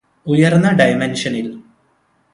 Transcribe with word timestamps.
ഉയർന്ന 0.27 0.67
ഡയമൻഷനിൽ 0.71 1.47